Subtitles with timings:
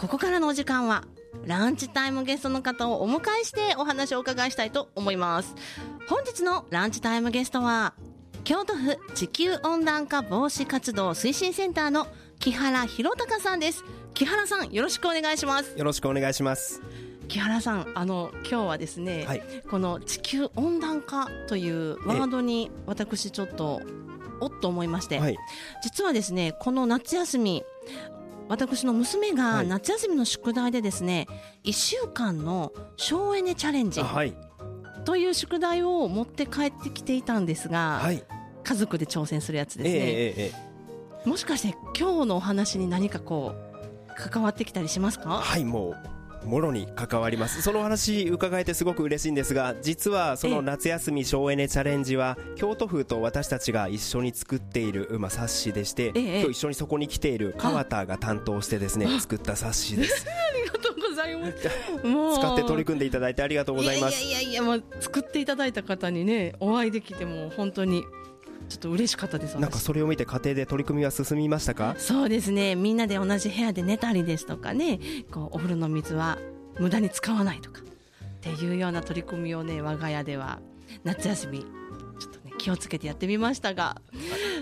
[0.00, 1.04] ここからのお時間は
[1.44, 5.54] ランチタイムゲストの方をお迎えしてお話をお伺いしたいと思います。
[6.08, 7.92] 本日のランチタイムゲストは
[8.42, 12.06] 京都府地球温暖化防止活動推進センターの
[12.38, 13.84] 木原弘隆さんです。
[14.14, 15.76] 木原さんよろしくお願いします。
[15.76, 16.80] よろしくお願いします。
[17.28, 19.42] 木原さんあの今日はですね、はい。
[19.70, 23.82] この地球温暖化というワードに私ちょっと
[24.40, 25.36] おっと思いまして、はい。
[25.82, 27.64] 実はですねこの夏休み
[28.50, 29.66] 私の娘がはい。
[29.68, 31.26] 夏休みの宿題でですね、
[31.64, 34.02] 1週間の省エネチャレンジ
[35.04, 38.22] という宿題を持って帰ってきていたんですが、はい。
[38.62, 40.52] 家族で挑戦するやつですね、えええええ
[41.24, 41.28] え。
[41.28, 45.30] もしかして今日のお話に何かこう関わってきたりしますか？
[45.30, 45.96] はいもう
[46.44, 47.62] もろに関わります。
[47.62, 50.54] そのお話伺えてすごく嬉しいんですが実はそええ。
[50.54, 56.40] の夏休み省エネチャレンジは京都府と私たちが一緒に作っている、まあ、冊子でして、ええ。
[56.40, 60.26] 今日一緒にそこに来ている川田が担当してですね作った冊子です。
[60.28, 61.68] ありがとうございます。
[62.06, 62.38] もう。
[62.38, 64.22] 使って取り組んでいただいてありがとうございます。
[64.22, 68.04] いやいやいやいや、もう作っていただいた方にねお会いできても本当に
[68.70, 71.96] ちょっと嬉しかったです私なんかそれを見て家庭で取り組みは進みましたか？
[71.98, 72.76] そうですね。
[72.76, 75.00] みんなで同じ部屋で寝たりですとかね。
[75.30, 76.38] こうお風呂の水は
[76.78, 77.82] 無駄に使わないとか。
[77.82, 77.84] っ
[78.40, 80.60] ていうような取り組みをね我が家では
[81.04, 84.00] 夏休みちょっとね気をつけてやってみましたが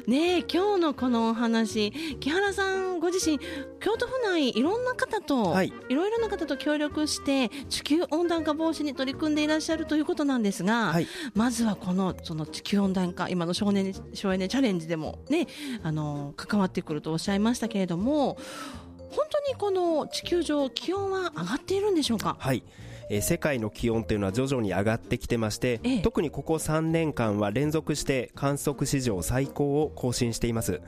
[0.08, 3.38] ねえ今日のこのお話木原さんご自身
[3.78, 5.72] 京都府内いろんな方と、はい。
[5.90, 11.06] いろいろな方と協力して地球温暖化防止に取り組んでいらっしゃるということなんですが、はい。
[11.34, 15.46] まずはこのその地球温暖化今の省エネ省エネチャレンジでもね
[15.82, 18.38] あの関わってくるとおっしゃいましたけれども
[19.10, 22.38] 本当にこの地球上気温は上がっているんでしょうか？
[22.40, 22.62] はい、
[23.10, 25.98] えー世界の気温というのは徐々に上がってきてまして、ええ。
[26.00, 30.80] 特にここ3年間は連続して観測史上最高を更新しています。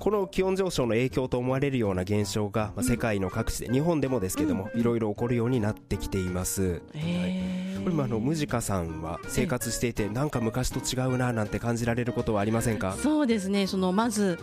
[0.00, 6.62] この気温上昇の影響と思われるような現象が、まあ、世界の各地で、日本でもですけども、いろいろ起こるようになってきています。
[6.62, 6.80] ー。
[6.94, 12.96] へーこれもあのムジカさんは生活していてなんか昔と違うななんて感じられることはありませんか？
[13.02, 13.66] そうですね。
[13.66, 14.38] そのまず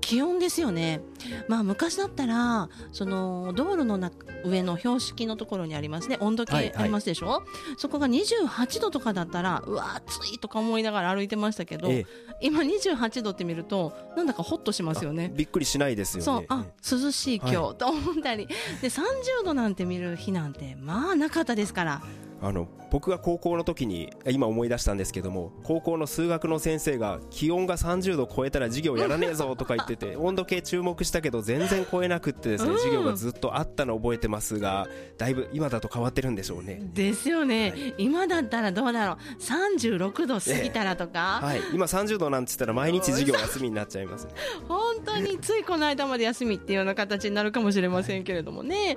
[0.00, 1.00] 気温ですよね、
[1.48, 6.16] まあ、昔だったらその道路の中上の標識のところにありますね。
[6.20, 6.70] 温度はいはい。
[6.70, 7.42] 計ありますでしょ、
[7.76, 12.06] そこが28度とかだったらうわ暑いとか思いながら歩いてましたけど、ええ。
[12.40, 15.32] 今28度って見るとなんだかホッとしますよね。
[15.34, 16.24] びっくりしないですよね。
[16.24, 16.44] そう。
[16.48, 18.46] あ涼しい今日、はと思ったり。
[18.46, 18.54] で
[18.88, 22.02] 30度なんて見る日なんてまあなかったですから
[22.40, 32.78] あの僕が高校の時に今思い出したんですけども高校の数学の先生が気温が30度超えたら授業やらねえぞとか言ってて 温度計注目したけど全然超えなくってですねうん。
[32.78, 34.88] 授業がずっとあったの覚えてますが
[35.18, 36.80] だいぶ今だと変わってるんでしょうね。
[36.94, 39.42] ですよね、今だったらどうだろう。
[39.42, 41.60] 36度過ぎたらとか、はい。
[41.72, 44.32] 今30度なんて言ったら毎日授業休みになっちゃいますね。
[44.68, 48.96] 本当についこの間まで休みっていうような形になるかもしれませんけれどもね。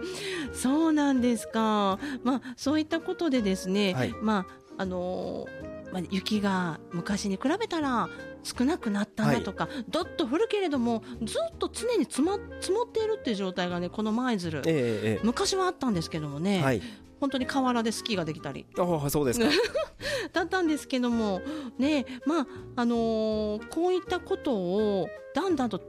[0.53, 4.13] そうなんですか、まあ、そういったことでですね、はい。
[4.21, 4.45] ま
[4.77, 8.07] ああのーまあ、雪が昔に比べたら
[8.43, 14.71] 少なくなったなとか、どっと降るけれどもずっと常に積,、ま、積もっているっていう状態がねこの舞鶴え
[15.03, 16.81] ええ昔はあったんですけどもね、えはい。
[17.19, 18.65] 本当に河原でスキーができたり。
[18.79, 19.45] ああそうですか。
[20.33, 21.41] だったんですけども、
[21.77, 22.47] ねまあ
[22.77, 25.79] あのーこういったことをだんだんと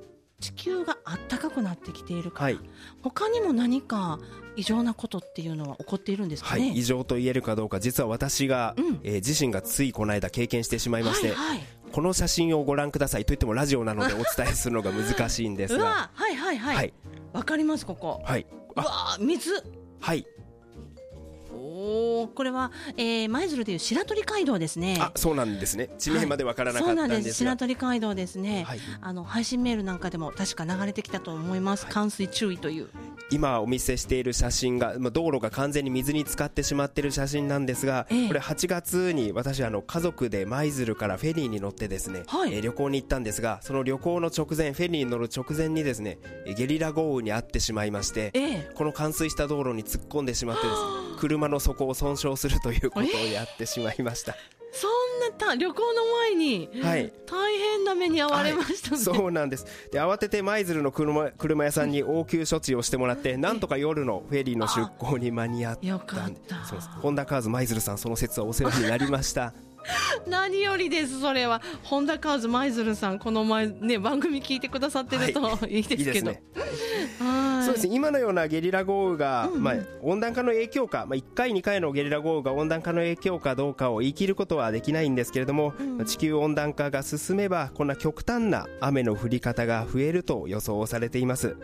[0.42, 0.98] 地球が
[1.28, 2.58] 暖かくなってきているから、はい
[3.03, 4.19] 他にも何か
[4.56, 6.69] 異常なことっていうのは起こっているんですかね？
[6.69, 11.60] はい異常と言えるかどうか実は私が、うんえー自身がついこの間経験してしまいまして、はいはい
[11.92, 16.94] この写真をご覧くださいと言ってもラジオなので お伝えするのが難しいんですがはいはいはい、はい
[17.34, 18.22] わかりますここ。
[18.25, 18.47] はい。
[18.75, 19.50] うわ水
[20.00, 20.26] はい。
[22.28, 24.99] これは、えー、舞鶴でいう白鳥街道ですね。
[25.00, 25.91] あ、そうなんですね。
[25.99, 27.53] 地名までわからなかったなんんですすでが。
[27.53, 28.81] 白鳥街道ですね、はい。
[29.00, 32.88] あの配信メールなんかでも確か流れてきたと思います、冠水注意という
[33.31, 38.28] 今お見せしている写真が、まあ、道路が完全に水に浸かってしまっている写真なんですが、ええ。
[38.28, 42.55] これ8月に私あの家族で舞鶴からフェリーに乗ってですね、はい。
[42.55, 48.71] えー旅行に行ったんですが、その旅行の直前、フェリーに乗る直前にですね、えーゲリラ豪雨に遭ってしまいまして、ええ。
[48.75, 50.87] この冠水した道路に突っ込んでしまってですね、
[51.19, 54.37] 車の底を損傷するということをやってしまいました。
[54.72, 57.12] そんなた旅行の前にはい。
[57.26, 59.66] 大変な目に遭われましたね、そうなんです。
[59.92, 66.40] で慌てて舞鶴の車車屋さんに応急処置をしてもらってなんとか夜のフェリーの出港に間に合ったんで。
[66.40, 66.64] った。
[66.64, 66.88] そうです。
[66.88, 69.52] ホンダカーズ舞鶴さんその説はお世話になりました。
[70.26, 71.60] 何よりですそれは。
[71.82, 75.80] 本田カーズ舞鶴さんこの前ね番組聞いてくださってると、、はい。
[75.80, 76.00] いですけど。
[76.00, 76.42] いいですね
[77.62, 77.67] はい。
[77.67, 77.94] そうですね。
[77.94, 79.62] 今のようなゲリラ豪雨が、うんうん。
[79.62, 86.05] まあ、温暖化の影響か、まあ、1回2回のゲリラ豪雨が温暖化の影響かどうかを言い切ることはできないんですけれども、うん。
[86.05, 91.56] 地球温暖化が進めばこんな極端な雨の降り方が増えると予想されています。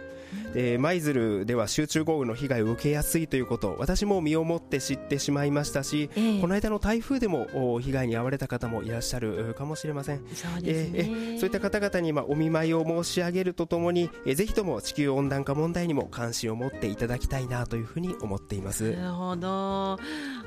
[0.79, 6.41] 舞鶴では集中豪雨の被害を受けやすいということ私も身をもって知ってしまいましたし、ええ。
[6.41, 10.19] この間の台風でもお被害に遭われた方もいらっしゃるかもしれません。
[10.35, 18.93] そうですね、えーえーそういった方々にまあお見舞いを申し上げるとともに、えーぜひとも地球温暖化問題にも関心を持っていただきたいなというふうに思っています。
[18.93, 19.99] なるほど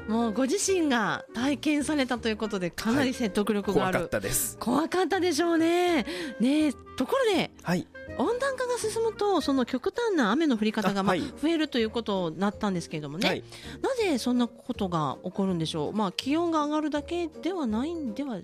[0.08, 4.58] もうご自身が体験されたということでかなり説得力がある、怖かったです。
[4.60, 6.06] 怖かったでしょうね
[6.40, 7.88] ねえところではい、
[8.18, 13.44] 温暖化が進むとその極端な雨の降り方がまあ増えるということになったんですけれどもね、はい、
[13.82, 18.38] なぜそんなことが起こるんでしょう、まあ、気温が上がるだけではないんでは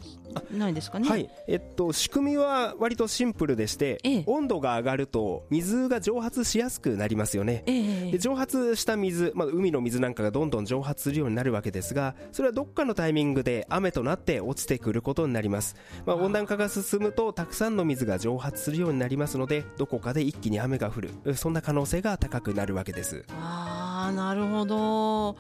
[0.52, 1.10] ないですかね。
[1.10, 4.24] はい、えっと仕組みは割とシンプルでして、ええ。
[4.26, 7.64] 温度が上がると水が蒸発しやすくなりますよね。
[7.66, 15.76] ええで蒸発した水、まあ、海の水なんかがどんどん蒸発するようになるわけですがそれはどっかのタイミングで雨となって落ちてくることになります、
[16.06, 21.10] まあ、温暖化が進むとたくさんの水が蒸発するようになりますのでどこかで一気に雨が降る。
[21.36, 23.26] そんな可能性が高くなるわけです。
[23.30, 25.38] ああなるほど。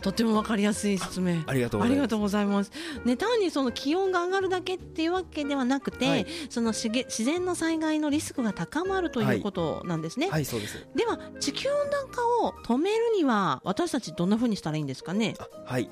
[0.00, 1.42] とてもわかりやすい説明。
[1.46, 1.80] ありがとう
[2.20, 2.70] ございます。
[3.04, 6.26] ね、単にその気温が上がるだけっていうわけではなくて、はい。
[6.50, 10.30] そのしげ自然の災害のリスクが高まるということなんですね。
[10.30, 10.86] はいそうです。
[10.94, 15.34] では、地球温暖化を止めるには、私たちどんな風にしたらいいんですかね？
[15.40, 15.90] あはい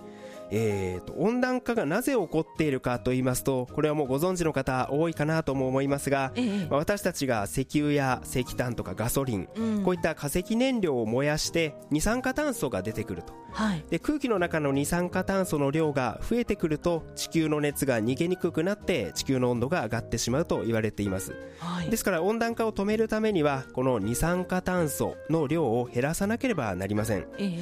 [0.50, 6.66] えー、と温暖化がなぜ起こっているかと言いますとこれはもうご存知の方多いかなとも思いますが、ええ。
[6.70, 9.82] まあ私たちが石油や石炭とかガソリン、うん。
[9.82, 13.34] こういった化石燃料を燃やして二酸化炭素が出てくると。
[13.52, 13.84] はい。
[13.90, 21.34] で空気の中の二酸化炭素の量が増えてくると地球の熱が逃げにくくなって地球の温度が上がってしまうと言われています。
[21.58, 21.90] はい。
[21.90, 21.96] で。
[21.96, 27.58] すから温暖化を止めるためにはこの二酸化炭素の量を減らさなければなりません、え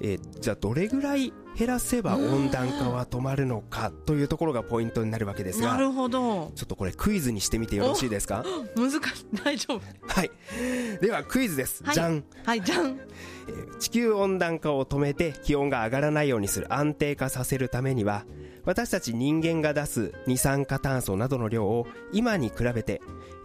[0.00, 6.52] ええーじゃあどれぐらい減らせば温暖化は止まるのかというところがポイントになるわけですがなるほど。
[6.54, 8.44] ちょっとこれクイズにしてみてよろしいですか？
[8.76, 9.00] 難しい。
[9.42, 9.80] 大丈夫。
[10.06, 10.30] はい
[11.00, 12.86] ではクイズです、はいじゃんはい、じゃん。
[13.48, 18.24] えー地球温暖化を止めて気温が上がらないようにする安定化させるためには
[18.64, 23.00] 私たち人間が出す二酸化炭素などの量を今に比べて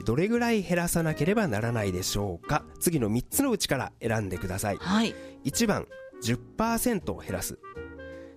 [0.06, 2.64] どれぐらい減らさなければならないでしょうか？
[2.80, 5.14] 次の3つのうちから選んでくださいはい。
[5.46, 5.86] 1番
[6.24, 7.58] 10%減らす。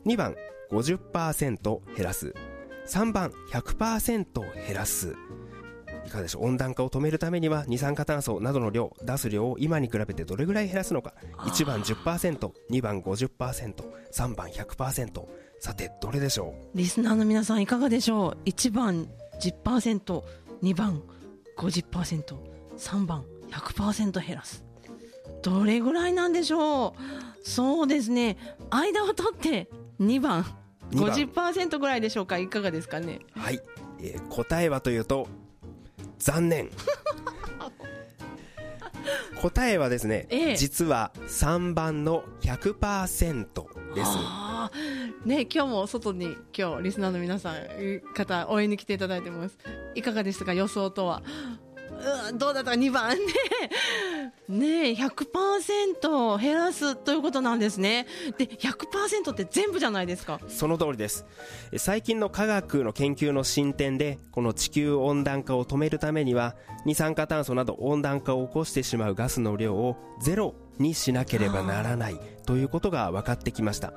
[0.06, 0.34] 2番
[0.70, 2.34] 50%減らす。
[2.86, 5.14] 3番100%減らす。
[6.06, 6.44] いかがでしょう？
[6.44, 11.14] 温暖化を止めるためには二酸化炭素などの量出す量を今に比べてどれぐらい減らすのか。
[11.38, 15.26] 1番 10%2 番 50%3 番100%
[15.60, 19.08] さてどれでしょリスナーの皆さんいかがでしょう？1番
[19.40, 20.22] 10%、
[20.62, 21.02] 2番
[21.56, 22.36] 50%、
[22.76, 24.62] 3番100%減らす。
[25.42, 26.92] どれぐらいなんでしょう？
[27.44, 28.36] そうですね。
[28.70, 29.68] 間を取って
[30.00, 30.44] 2番。
[30.90, 31.00] 2
[31.34, 31.52] 番。
[31.52, 32.38] 50%ぐらいでしょうか？
[32.38, 33.20] いかがですかね？
[33.36, 33.60] うはい、
[34.00, 35.28] えー答えはというと
[36.18, 36.70] 残念。
[39.42, 40.56] 答えはですね、ええ。
[40.56, 44.10] 実は3番の100%です。
[44.10, 45.28] あー。
[45.28, 47.56] ね今日も外に今日リスナーの皆さん
[48.14, 49.58] 方応援に来ていただいてます。
[49.94, 50.54] いかがでしたか？
[50.54, 51.22] 予想とは
[52.30, 53.10] うんどうだったか2番。
[53.10, 53.16] ね
[54.48, 58.06] ねえ100%減らすということなんですね。
[58.36, 60.40] で100%って全部じゃないですか。
[60.48, 61.24] その通りです。
[61.72, 73.92] え最近の科学の研究の進展でこの地球温暖化を止めるためには二酸化炭素など温暖化を起こしてしまうガスの量をゼロにしなければならないということが分かってきました。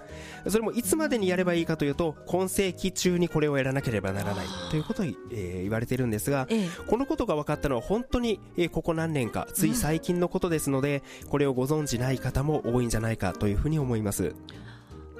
[0.47, 6.69] それもいつまでにやればいいかというと今世紀中にこれをやらなければならないということを、えー言われてるんですがええ。
[6.87, 14.33] このことが分かったのは本当に、えーここ何年かつい最近のことですので、これをご存じない方も多いんじゃないかというふうに思います。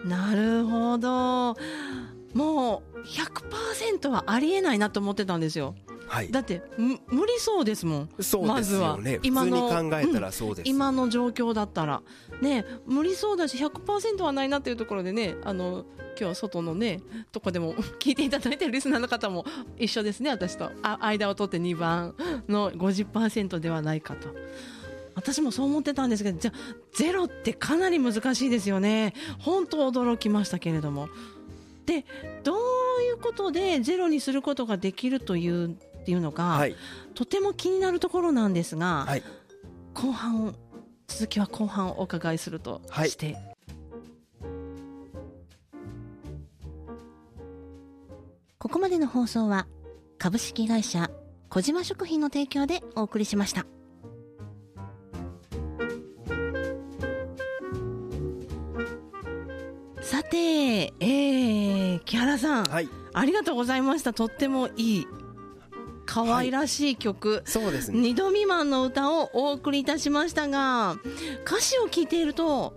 [0.05, 1.55] なるほど。
[2.33, 5.75] もう100%はありえないなと思ってたんですよ
[6.17, 6.31] はい。
[6.31, 8.09] だってむ無理そうですもん。
[8.09, 8.95] そうですよね、まずは。
[8.95, 12.01] 普通に考えたらうんそうです、今の状況だったら。
[12.41, 15.85] ね無理そうだし100%はないなっていうところでねあの
[16.19, 19.45] 今日外のねとこでも 聞いていただいてるリスナーの方も
[19.77, 20.71] 一緒ですね私と。
[20.81, 22.15] あ間を取って2番
[22.49, 24.29] の50%ではないかと。
[25.13, 29.13] 私もそう思ってたんですけどじゃあゼロってかなり難しいですよね。
[29.39, 31.09] 本当驚きましたけれども。
[31.85, 32.05] で
[32.43, 32.57] どう
[33.03, 36.75] いうことでゼロにすることができるというっていうのが、はい。
[37.15, 39.23] とても気になるところなんですが、はい。
[39.93, 40.55] 後半
[41.05, 43.09] 続きは後半お伺いするとはい。
[43.09, 43.35] して、
[48.57, 49.67] ここまでの放送は
[50.17, 51.11] 株式会社
[51.49, 53.65] 小島食品の提供でお送りしました。
[60.01, 62.87] さて、えー、木原さん、はい。
[63.13, 64.13] ありがとうございました。
[64.13, 65.07] とってもいい
[66.17, 67.99] 可愛らしい曲、そうですね。
[67.99, 70.97] 二度未満の歌をお送りいたしましたが
[71.45, 72.73] 歌詞を聞いていると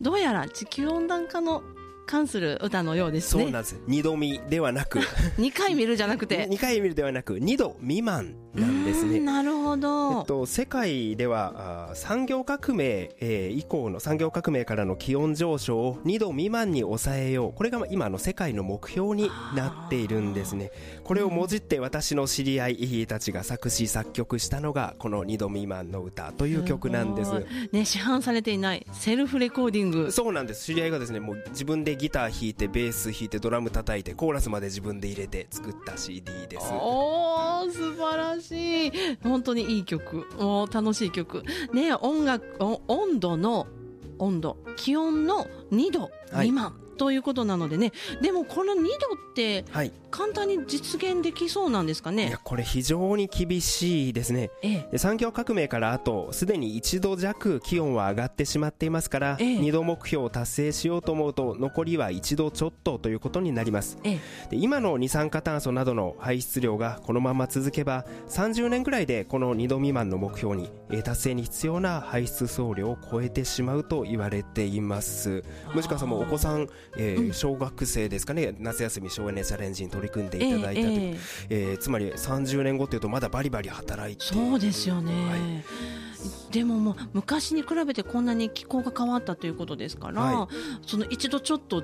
[0.00, 1.64] どうやら地球温暖化の
[2.06, 3.44] 関する歌のようですね。
[3.44, 3.80] そうなんです。
[3.86, 4.98] 二度見ではなく。
[5.38, 6.46] 2回見るじゃなくて。
[6.48, 9.20] 2回見るではなく2度未満なんですね。
[9.20, 17.52] なるほど、えっと、世界ではあー産業革命、えー以降の産業革命からの気温上昇を2度未満に抑えよう。
[17.52, 20.70] これがまあ今の世界の目標になっているんですね。
[21.02, 27.32] これをもじって私の知り合いたちが作詞作曲したのがこの2度未満の歌という曲なんです。
[27.72, 30.12] ね市販されていないセルフレコーディング。
[30.12, 30.64] そうなんです。
[30.64, 36.66] 知り合いがですねもう自分でギター弾いてベース弾いてドラム叩いてコーラスまで自分で入れて作った CD です。
[36.72, 38.92] おー素晴らしい。
[39.22, 40.26] 本当にいい曲。
[40.38, 41.44] おー楽しい曲。
[41.72, 43.66] ね音楽お温度の
[44.18, 47.92] 温度気温の2度未満、ということなのでね。
[48.20, 48.88] でもこの2度っ
[49.34, 52.28] てはい簡単に実現できそうなんですかね？
[52.28, 54.50] いやこれ非常に厳しいですね。
[54.62, 54.88] ええ。
[54.92, 59.58] で産業革命からあとすでに1度弱気温は上がってしまっていますから、ええ。
[59.58, 63.98] 2度目標を達成しようと思うと残りは1度ちょっとということになります。
[64.04, 64.20] ええ。
[64.50, 75.42] で今の二酸化炭素などの排出量がこのまま続けば30年ぐらいでこの2度未満の目標にえー達成に必要な排出総量を超えてしまうと言われています。
[75.70, 78.54] 藤川さんもお子さん、えー小学生ですかね。
[78.60, 81.18] 夏休み省エネチャレンジに取り組んでいただいたという、
[81.50, 86.52] ええつまり30年後というとまだバリバリ働いてそうですよね、はい。
[86.52, 90.48] でももう昔に比べてこんなに気候が変わったということですから、は
[90.86, 91.82] その一度ちょっと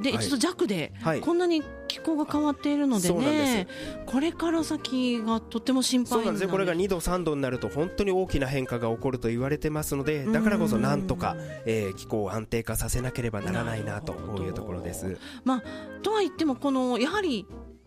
[0.00, 0.24] ではい。
[0.24, 1.20] 一度弱ではい。
[1.20, 3.66] こんなに気候が変わっているのでね、
[4.06, 6.48] これから先がとっても心配そうなんですよ。
[6.48, 11.36] これが2度3度になると本当に大きな変化が起こると言われてますのでだからこそなんとか、
[11.66, 15.18] えー気候を安定化させなければならないなというところです。
[15.44, 15.62] まあ、
[16.02, 17.46] とは言ってもこのやはり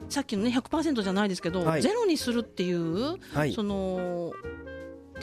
[0.10, 1.82] さっきのね100%じゃないですけど、はい。
[1.82, 3.54] ゼロにするっていう、はい。
[3.54, 4.32] その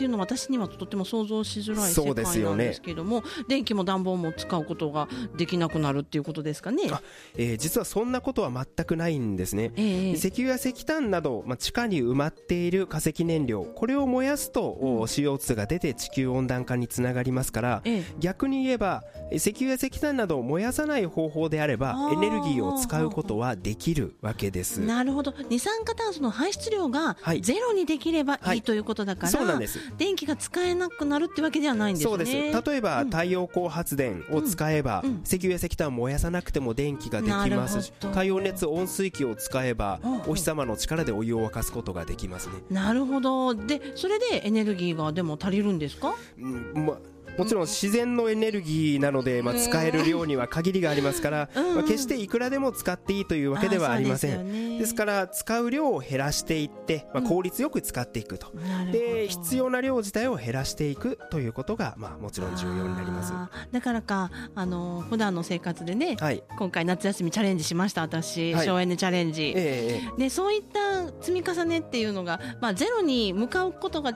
[0.00, 6.84] っていうのは私にはとても想像しづらい世界なんですけれども、電気も暖房も使うことができなくなるっていうことですかね。
[6.90, 7.02] あ
[7.36, 9.72] えー実はそんなことは全くないんですね。
[9.76, 18.04] ええ石油や石炭など、まあ、地下に埋まっている化石燃料これを燃やすと、お CO2 が出て地球温暖化につながりますからええ。
[18.18, 24.80] 逆に言えば石油や石炭などを燃やさない方法であればエネルギーを使うことはできるわけです。
[24.80, 25.34] なるほど。
[25.50, 27.42] 二酸化炭素の排出量がはい。
[27.42, 28.62] ゼロにできればはいいい。
[28.62, 32.08] ということだから、そうなんです電気が使えなくなるってわけではないんですね。
[32.10, 32.70] そうです。
[32.70, 33.10] 例えば、うん。
[33.10, 43.54] 太陽光発電を使えば、石油や石炭を燃やさなくても電気ができますし太陽熱温水器を使えばお日様の力でお湯を沸かすことができますね、なるほど。
[43.54, 46.14] でそれでエネルギーがでも足りるんですか？
[46.38, 46.98] うんま
[47.40, 54.78] もちろん自然のエネルギーなので、まあ、使える量には限りがありますから、まあ、決していくらでも使っていいというわけではありません。
[54.78, 58.52] ですから使う量を減らしていって、まあ、効率よく使っていくと、
[58.92, 63.32] で必要な量自体を減らしていくということが、まあ、もちろん重要になります。
[63.72, 66.42] だからかあの普段の生活でね、はい。
[66.58, 68.66] 今回夏休みチャレンジしました私、はい。
[68.66, 70.18] 省エネチャレンジ、ええええ。
[70.18, 74.12] でそういった積み重ねっていうのが、まあ、ゼロに向かうことが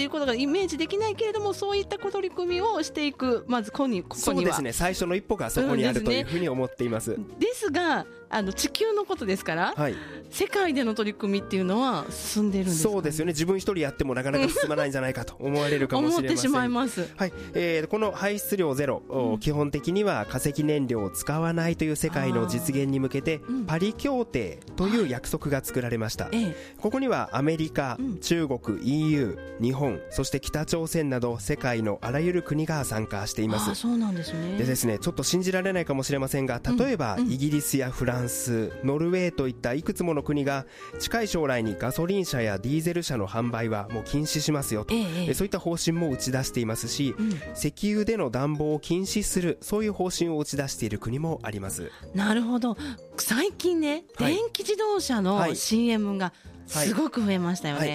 [0.00, 4.24] っていうことがイメージできないけれどもそういった取り組みをしていくまずここにここには。
[4.24, 4.72] そうですね。
[4.72, 9.94] 最初の一歩がそこにあるというふうに思っています、ですがあの地球のことですから、はい。
[10.30, 12.94] 世界での取り組みっていうのは進んでるんですかね？
[12.94, 13.32] そうですよね。
[13.32, 16.24] 自分一人やってもなかなか進まないんじゃないかと思われるかもしれません。
[16.26, 17.08] 思ってしまいます。
[17.16, 17.32] はい。
[17.54, 23.66] えーこの排出量ゼロ、お基本的には化石燃料を使わないという世界の実現に向けてうん。
[23.66, 26.74] パリ協定という約束が作られました、ええ。
[26.80, 28.18] ここにはアメリカ、うん。
[28.20, 33.74] 中国 EU 日本そして北朝鮮など世界のあらゆる国が参加しています。
[33.74, 34.58] そうなんですね。
[34.58, 40.66] でですねちょっと信じられないかもしれませんが例えば、イギリスやフランスノルウェーといったいくつもの国が
[40.98, 47.30] 近い将来にガソリン車やディーゼル車の販売はもう禁止しますよと、ええそういった方針も打ち出していますし、うん。
[47.56, 51.90] 石油での暖房を禁止するそういう方針を打ち出している国もあります。
[52.14, 52.76] なるほど。
[53.16, 54.34] 最近ね、はい。
[54.34, 55.56] 電気自動車のはい。
[55.56, 56.32] CM が
[56.66, 57.94] すごく増えましたよね、は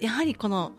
[0.00, 0.04] い。
[0.04, 0.72] やはりこの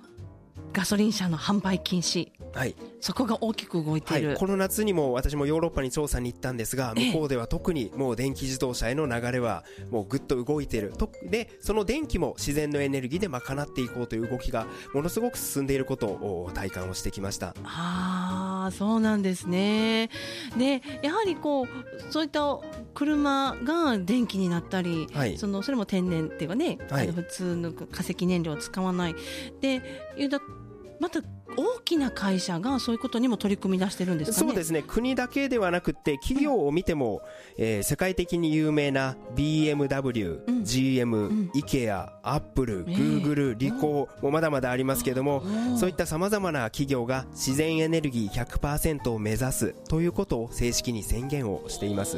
[0.77, 2.31] ガソリン車の販売禁止。
[2.53, 7.11] はい、そこが大きく動いている、はい、この夏にも私もヨーロッパに調査に行ったんですがええ。
[7.11, 10.93] 向こうでは特にもう電気自動車への流れはもうぐっと動いている。
[10.95, 17.55] とでその電気も自然のエネルギーで賄っていこうという動きがものすごく進んでいることを体感をしてきました。
[17.63, 20.11] ああそうなんですね。
[20.57, 21.67] でやはりこう
[22.11, 22.59] そういった
[22.93, 25.37] 車が電気になったり、はい。
[25.39, 27.05] そのそれも天然っていうかね、はい。
[27.05, 29.15] あの普通の化石燃料を使わない。
[29.59, 29.81] で
[30.17, 30.39] いうだ
[30.99, 31.21] また
[31.55, 34.47] 大きな会社がそういうことにも取り組み出してるんですかね？
[34.47, 34.83] そうですね。
[34.85, 37.21] 国だけではなくて企業を見ても、
[37.57, 40.63] えー世界的に有名な BMW、うん。
[40.63, 41.51] GM、うん。
[41.55, 52.17] IKEA、Apple、ええ Google、リコーもまだまだありますけども、おそういったさまざまな企業が自然エネルギー100%を目指すということを正式に宣言をしています。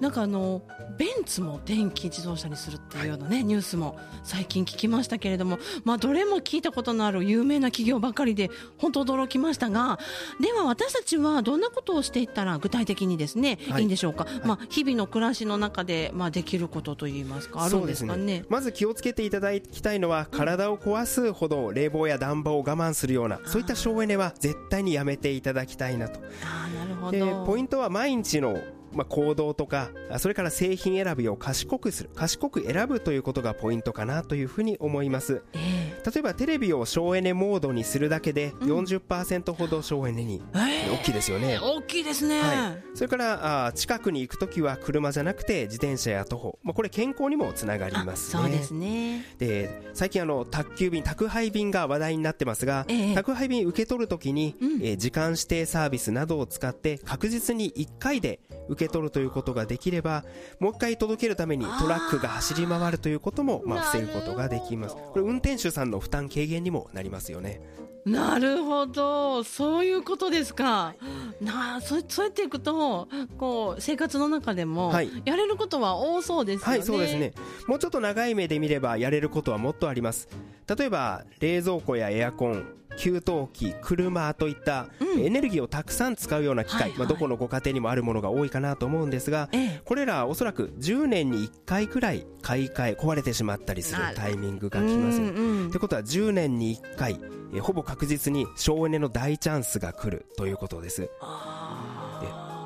[0.00, 0.62] なんかあの
[0.96, 9.98] ベンツも電気自動車にするっていうようなね、ニュースも最近聞きましたけれども、まあ、どれも聞いたことのある有名な企業ばかりで本当驚きましたが
[10.40, 13.82] では私たちはどんなことをしていったら具体的にですね、はい。
[13.82, 18.44] い、いんでしょうか、まあ、日々の暮らしの中で、まあ、できることといいますかあるんですかそうね。
[18.48, 26.20] まず気をつけていただきたいのは、体を壊すほど冷房や暖房を我慢するようなそういった省エネは絶対にやめていただきたいなと。
[26.42, 28.58] あーなるほでどポイントは毎日の
[28.92, 35.42] まあ、行動とかあそれから製品選びを賢くする賢く選ぶということがポイントかなというふうに思います。
[35.52, 38.78] え例えばテレビを省エネモードにするだけでうん。
[38.78, 40.90] 40%ほど省エネに、ええ。
[40.90, 41.58] 大きいですよね。
[41.60, 48.42] 大きいですね、はい、それからあ近くに行くときは車じゃなくて自転車や徒歩、まあ、これ健康にもつながりあますね。
[48.42, 49.24] そうですね。
[49.38, 53.14] で最近あの宅急便宅配便が話題になってますが、ええ。
[53.14, 54.72] 宅配便受け取るときに、うん。
[54.82, 60.24] えー時間指定サービスなどを使って確実に1回で受け取るということができれば
[60.60, 64.94] もう1回届けるためにトラックが走り回るということもまあ防ぐことができます。
[64.94, 67.60] これ運転手さんの負担軽減にもなりますよね。
[68.04, 69.42] なるほど。
[69.44, 70.94] そういうことですか、
[71.42, 75.10] なあそそうやっていくとこう生活の中でもはい。
[75.24, 77.34] やれることは多そうですよね、はいそうですね。
[77.66, 80.28] もうちょっと長い目で見ればやれることはもっとあります
[80.76, 83.20] 例えば冷蔵庫やエアコン給湯
[83.52, 85.24] 器車といったうん。
[85.24, 86.98] エネルギーをたくさん使うような機械、はいはい。
[86.98, 89.80] まあ、どこのご家庭にもあるものが多いかなと思うんですがええ。
[89.84, 97.20] これらはおそらく10年に1回くらい買い替え壊れてしまったりするタイミングが来ますうんうんってことは10年に1回
[97.54, 101.10] えほぼ確実に省エネの大チャンスが来るということです。
[101.20, 101.87] あ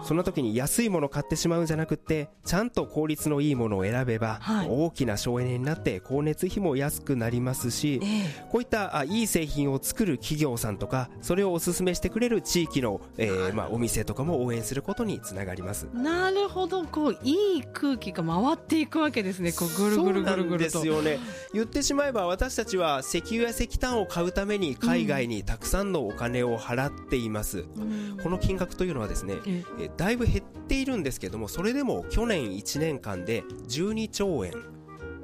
[0.04, 4.68] その時に安いものを買ってしまうんじゃなくってちゃんと効率のいいものを選べば、はい。
[4.68, 8.46] 大きな省エネになって光熱費も安くなりますしーええ。
[8.50, 15.86] こういったあいい製品を作る企業さんとかそれをお勧めしてくれる地域の、えーまあ、お店とかも応援することにつながります。
[15.94, 16.84] なるほど。
[16.84, 19.52] こういい空気が回っていくわけですね。
[19.52, 20.80] こうぐるぐるぐるぐると。
[20.80, 21.18] そうなんですよね。
[21.54, 28.18] 言ってしまえば私たちは石油や石炭を買うために海外にたくさんのお金を払っています、うん。
[28.22, 34.52] この金額というのはですねええだいぶ減っているんですけどもそれでも去年1年間で12兆円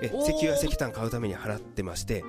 [0.01, 2.25] え石油や石炭買うために払ってまして。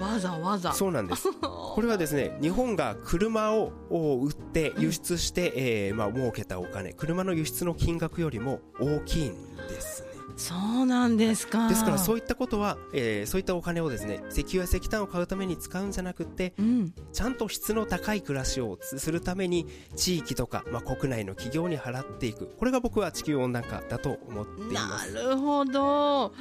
[0.00, 0.72] わざわざ。
[0.72, 1.28] そうなんです。
[1.40, 6.92] これはですね日本が車をを売って輸出して、えーまあ儲けたお金。
[6.92, 10.02] 車の輸出の金額よりも大きいんです。
[10.02, 10.03] ね
[10.36, 11.68] そうなんですか。
[11.68, 16.94] ですからそういったことは、えーそういったお金をですね石油や石炭を買うために使うんじゃなくってうん。
[17.12, 19.66] ちゃんと質の高い暮らしをつするために
[19.96, 22.46] 地域とか、まあ、国内の企業に払っていく。
[22.58, 26.32] これが僕は地球温暖化だと思っていまなするほど。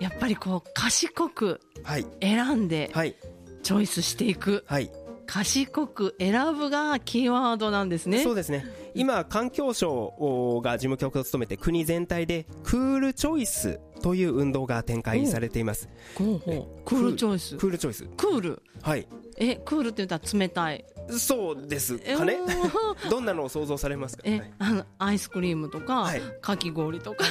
[0.00, 2.06] やっぱりこう賢くはい。
[2.20, 3.14] 選んではい。
[3.62, 4.64] チョイスしていく。
[4.66, 4.90] はい。
[5.26, 8.24] 賢く選ぶがキーワードなんですね。
[8.24, 15.88] そうですね今環境省が事務局を務めて国全体でクールチョイスという運動が展開されています。
[16.14, 16.84] ほうほう。
[16.84, 17.56] クールチョイス？
[17.56, 18.04] クールチョイス。
[18.16, 18.62] クール？
[18.82, 19.06] はい。
[19.36, 20.84] えクールって言ったら冷たい。
[21.10, 22.34] そうですかね。
[22.34, 22.70] えー。
[23.10, 24.54] どんなのを想像されますか、え、はい。
[24.58, 26.22] あのアイスクリームとか、はい。
[26.40, 27.24] かき氷とか、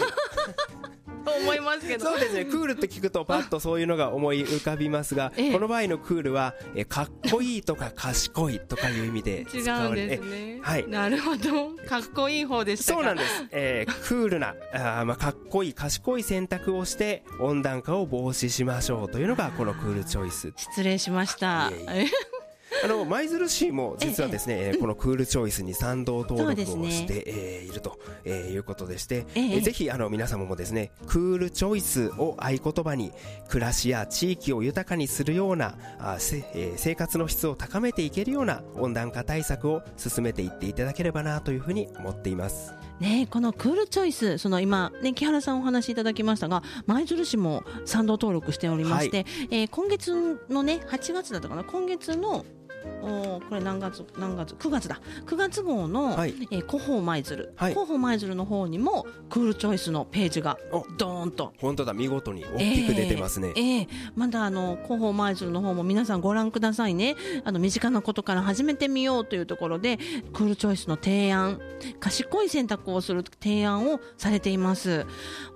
[1.30, 2.06] と思いますけど。
[2.06, 2.46] そうですね。
[2.46, 5.54] クールって聞くとパッとそういうのが思い浮かびますが、ええ。
[5.54, 10.88] この場合のクールはえかっこいいとか賢いとかいう意味で違使われうんですえねはい。
[10.88, 11.70] なるほど。
[11.88, 13.00] かっこいい方でしたか。
[13.00, 20.54] そうなんです、えークールなあー、まあ、かっこいい賢い選択をして温暖化を防止しましょうというのがこのクールチョイス。
[20.56, 21.70] 失礼しました。
[21.70, 22.08] いえい
[22.84, 33.12] あの舞鶴市も実はですね、えーこのクールチョイスに賛同登録をして、えーいると、えーいうことでして、えぜひあの皆様もですねクールチョイスを合言葉に
[33.50, 42.74] 暮らしや地域を豊かにするようなあせ、えー生活の質を高めていけるような温暖化対策を進めていっていただければなというふうに思っています。
[43.00, 52.46] ねこのクールチョイスその今ね木原さんお話しいただきましたが舞鶴市も賛同登録しておりまして、えー今月のね8月だったかな今月の
[53.02, 55.00] おーこれ何月何月？9月だ。
[55.26, 56.36] 9月号の、はい。
[56.52, 57.72] えー広報舞鶴、はい。
[57.72, 60.86] 広報舞鶴の方にもクールチョイスのページがお。
[60.98, 61.54] ドーンと。
[61.60, 63.54] 本当だ見事に大きく出てますね。
[63.56, 67.16] ええええまだあの広報舞鶴の方も皆さんご覧くださいね。
[67.44, 69.98] あの身近なことから始めてみようというところで
[70.34, 71.60] クールチョイスの提案
[72.00, 75.06] 賢い選択をする提案をされています。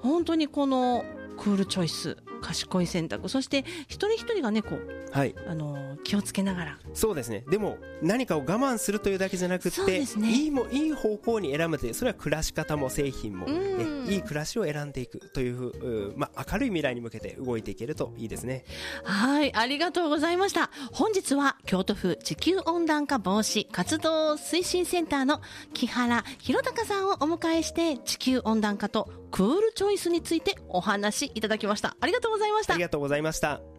[0.02, 1.04] 本当にこの
[1.38, 3.30] クールチョイス賢い選択。
[3.30, 5.36] そして一人一人がねこうはい。
[5.48, 6.78] あの気をつけながら。
[6.94, 7.44] そうですね。
[7.50, 10.32] でも何かを我慢するというだけじゃなくて、ね。
[10.32, 13.78] いいもいい方向に選ぶというそれは暮らし方も製品も、うん。
[14.06, 18.66] ねいい暮らしを選んでいくといううまあ、明るい未来に向けて動いていけるといいですね。
[19.04, 20.70] はい、ありがとうございました。
[20.92, 25.42] 本日は京都府地球温暖化防止活動推進センターの
[25.74, 31.96] 木原弘隆さんをお迎えして地球温暖化とクールチョイスについてお話しいただきました。
[32.00, 32.84] ありがとうございましたあり。
[32.84, 33.73] がとうございました